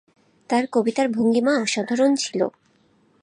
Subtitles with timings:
[0.49, 2.41] তার কবিতার ভঙ্গিমা অসাধারণ ছিল।